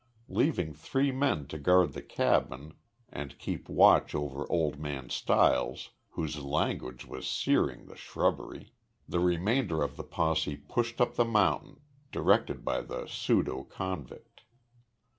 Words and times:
Leaving 0.29 0.73
three 0.73 1.11
men 1.11 1.45
to 1.45 1.59
guard 1.59 1.93
the 1.93 2.01
cabin 2.01 2.73
and 3.09 3.37
keep 3.37 3.69
watch 3.69 4.15
over 4.15 4.51
Old 4.51 4.79
Man 4.79 5.11
Stiles, 5.11 5.91
whose 6.13 6.39
language 6.39 7.05
was 7.05 7.27
searing 7.27 7.85
the 7.85 7.95
shrubbery, 7.95 8.73
the 9.07 9.19
remainder 9.19 9.83
of 9.83 9.97
the 9.97 10.03
posse 10.03 10.55
pushed 10.57 10.99
up 11.01 11.17
the 11.17 11.23
mountain, 11.23 11.81
directed 12.11 12.65
by 12.65 12.81
the 12.81 13.03
pseudoconvict. 13.03 14.41